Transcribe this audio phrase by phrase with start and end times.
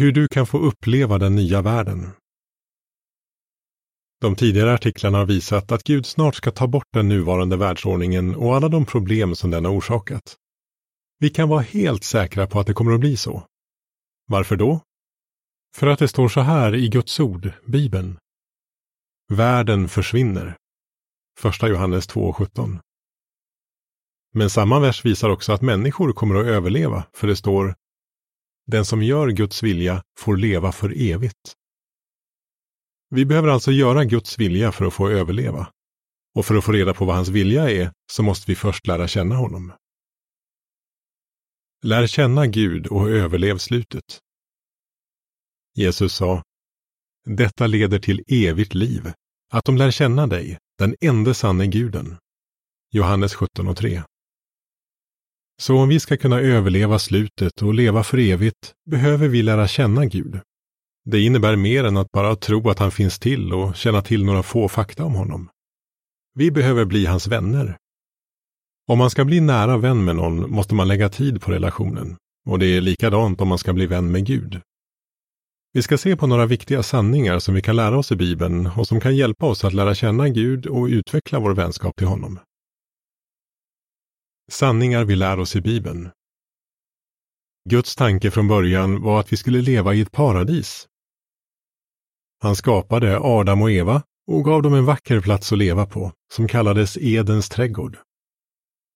[0.00, 2.10] hur du kan få uppleva den nya världen.
[4.20, 8.56] De tidigare artiklarna har visat att Gud snart ska ta bort den nuvarande världsordningen och
[8.56, 10.36] alla de problem som den har orsakat.
[11.18, 13.46] Vi kan vara helt säkra på att det kommer att bli så.
[14.26, 14.80] Varför då?
[15.76, 18.18] För att det står så här i Guds ord, Bibeln.
[19.28, 20.56] Världen försvinner.
[21.38, 22.78] Första Johannes 2.17.
[24.32, 27.74] Men samma vers visar också att människor kommer att överleva, för det står
[28.70, 31.54] den som gör Guds vilja får leva för evigt.
[33.10, 35.72] Vi behöver alltså göra Guds vilja för att få överleva.
[36.34, 39.08] Och för att få reda på vad hans vilja är så måste vi först lära
[39.08, 39.72] känna honom.
[41.82, 44.20] Lär känna Gud och överlev slutet.
[45.74, 46.42] Jesus sa,
[47.24, 49.12] Detta leder till evigt liv,
[49.52, 52.16] att de lär känna dig, den enda sanne guden.
[52.90, 54.02] Johannes 17 och 3.
[55.60, 60.06] Så om vi ska kunna överleva slutet och leva för evigt behöver vi lära känna
[60.06, 60.40] Gud.
[61.04, 64.42] Det innebär mer än att bara tro att han finns till och känna till några
[64.42, 65.48] få fakta om honom.
[66.34, 67.76] Vi behöver bli hans vänner.
[68.88, 72.16] Om man ska bli nära vän med någon måste man lägga tid på relationen.
[72.48, 74.60] Och det är likadant om man ska bli vän med Gud.
[75.72, 78.86] Vi ska se på några viktiga sanningar som vi kan lära oss i Bibeln och
[78.86, 82.38] som kan hjälpa oss att lära känna Gud och utveckla vår vänskap till honom.
[84.50, 86.10] Sanningar vi lär oss i Bibeln.
[87.70, 90.88] Guds tanke från början var att vi skulle leva i ett paradis.
[92.42, 96.48] Han skapade Adam och Eva och gav dem en vacker plats att leva på, som
[96.48, 97.98] kallades Edens trädgård.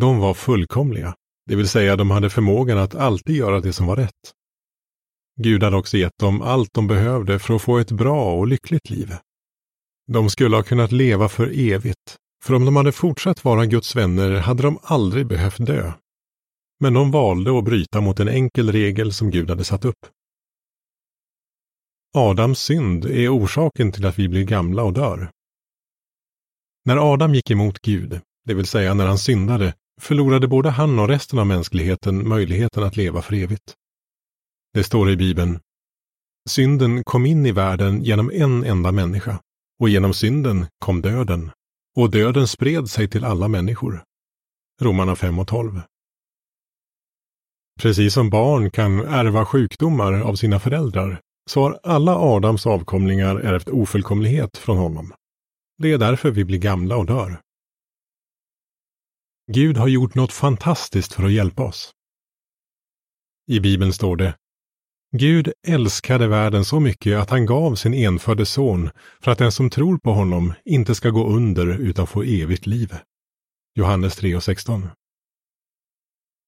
[0.00, 1.14] De var fullkomliga,
[1.46, 4.32] det vill säga de hade förmågan att alltid göra det som var rätt.
[5.40, 8.90] Gud hade också gett dem allt de behövde för att få ett bra och lyckligt
[8.90, 9.16] liv.
[10.12, 14.30] De skulle ha kunnat leva för evigt, för om de hade fortsatt vara Guds vänner
[14.30, 15.92] hade de aldrig behövt dö.
[16.80, 20.06] Men de valde att bryta mot en enkel regel som Gud hade satt upp.
[22.16, 25.30] Adams synd är orsaken till att vi blir gamla och dör.
[26.84, 31.08] När Adam gick emot Gud, det vill säga när han syndade, förlorade både han och
[31.08, 33.74] resten av mänskligheten möjligheten att leva för evigt.
[34.74, 35.60] Det står i Bibeln,
[36.48, 39.40] Synden kom in i världen genom en enda människa,
[39.80, 41.50] och genom synden kom döden,
[41.98, 44.04] och döden spred sig till alla människor.
[44.80, 45.80] Romarna 5 och 12.
[47.80, 51.20] Precis som barn kan ärva sjukdomar av sina föräldrar
[51.50, 55.12] så har alla Adams avkomlingar ärvt ofullkomlighet från honom.
[55.78, 57.40] Det är därför vi blir gamla och dör.
[59.52, 61.90] Gud har gjort något fantastiskt för att hjälpa oss.
[63.46, 64.34] I Bibeln står det
[65.16, 69.70] Gud älskade världen så mycket att han gav sin enfödde son för att den som
[69.70, 72.94] tror på honom inte ska gå under utan få evigt liv.
[73.74, 74.88] Johannes 3.16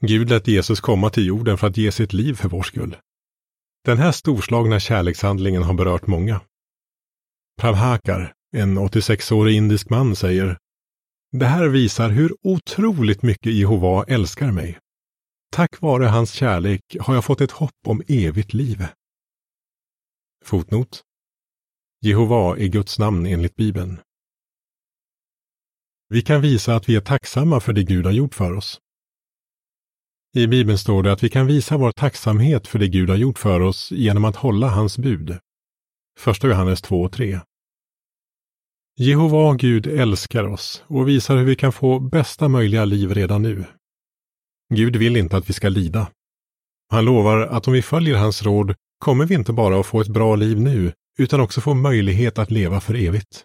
[0.00, 2.96] Gud lät Jesus komma till jorden för att ge sitt liv för vår skull.
[3.84, 6.40] Den här storslagna kärlekshandlingen har berört många.
[7.60, 10.58] Pravhakar, en 86-årig indisk man, säger
[11.32, 14.78] Det här visar hur otroligt mycket Jehova älskar mig.
[15.54, 18.86] Tack vare hans kärlek har jag fått ett hopp om evigt liv.
[20.44, 21.02] Fotnot
[22.00, 24.00] Jehova är Guds namn enligt Bibeln.
[26.08, 28.80] Vi kan visa att vi är tacksamma för det Gud har gjort för oss.
[30.36, 33.38] I Bibeln står det att vi kan visa vår tacksamhet för det Gud har gjort
[33.38, 35.38] för oss genom att hålla hans bud.
[36.18, 37.40] Första Johannes 2 och 3.
[38.96, 43.64] Jehova Gud älskar oss och visar hur vi kan få bästa möjliga liv redan nu.
[44.74, 46.10] Gud vill inte att vi ska lida.
[46.88, 50.08] Han lovar att om vi följer hans råd kommer vi inte bara att få ett
[50.08, 53.44] bra liv nu, utan också få möjlighet att leva för evigt.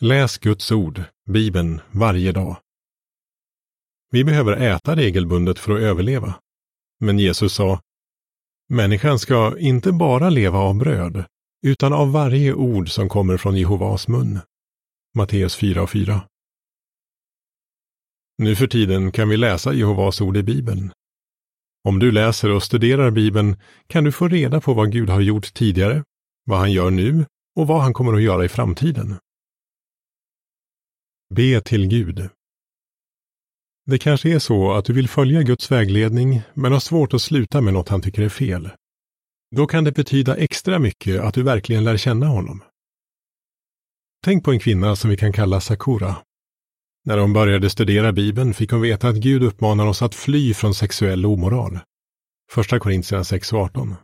[0.00, 2.56] Läs Guds ord, Bibeln, varje dag.
[4.10, 6.34] Vi behöver äta regelbundet för att överleva.
[7.00, 7.80] Men Jesus sa,
[8.68, 11.24] människan ska inte bara leva av bröd,
[11.62, 14.38] utan av varje ord som kommer från Jehovas mun.
[15.14, 16.20] Matteus 4 och 4.
[18.38, 20.92] Nu för tiden kan vi läsa Jehovas ord i Bibeln.
[21.84, 25.54] Om du läser och studerar Bibeln kan du få reda på vad Gud har gjort
[25.54, 26.04] tidigare,
[26.44, 27.26] vad han gör nu
[27.56, 29.18] och vad han kommer att göra i framtiden.
[31.34, 32.28] Be till Gud.
[33.86, 37.60] Det kanske är så att du vill följa Guds vägledning men har svårt att sluta
[37.60, 38.70] med något han tycker är fel.
[39.56, 42.62] Då kan det betyda extra mycket att du verkligen lär känna honom.
[44.24, 46.25] Tänk på en kvinna som vi kan kalla Sakura.
[47.06, 50.74] När hon började studera Bibeln fick hon veta att Gud uppmanar oss att fly från
[50.74, 51.78] sexuell omoral.
[52.52, 53.94] Första Korintierna 6 och 18.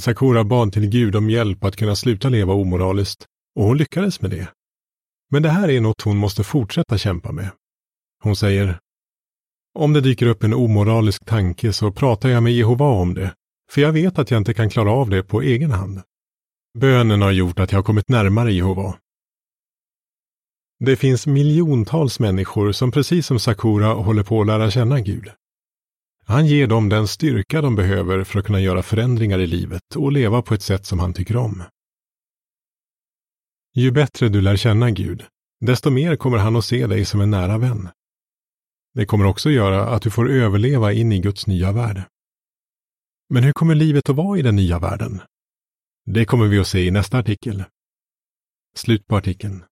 [0.00, 3.26] Sakura bad till Gud om hjälp att kunna sluta leva omoraliskt
[3.56, 4.48] och hon lyckades med det.
[5.30, 7.50] Men det här är något hon måste fortsätta kämpa med.
[8.22, 8.78] Hon säger
[9.78, 13.34] Om det dyker upp en omoralisk tanke så pratar jag med Jehova om det
[13.72, 16.02] För jag vet att jag inte kan klara av det på egen hand.
[16.78, 18.94] Bönen har gjort att jag har kommit närmare Jehova.
[20.82, 25.30] Det finns miljontals människor som precis som Sakura håller på att lära känna Gud.
[26.24, 30.12] Han ger dem den styrka de behöver för att kunna göra förändringar i livet och
[30.12, 31.62] leva på ett sätt som han tycker om.
[33.74, 35.24] Ju bättre du lär känna Gud,
[35.60, 37.88] desto mer kommer han att se dig som en nära vän.
[38.94, 42.02] Det kommer också göra att du får överleva in i Guds nya värld.
[43.28, 45.20] Men hur kommer livet att vara i den nya världen?
[46.06, 47.64] Det kommer vi att se i nästa artikel.
[48.76, 49.64] Slut på artikeln.